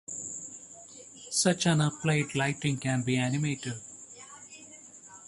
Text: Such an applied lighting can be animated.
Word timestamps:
Such 1.29 1.67
an 1.67 1.79
applied 1.79 2.33
lighting 2.33 2.77
can 2.79 3.03
be 3.03 3.17
animated. 3.17 3.75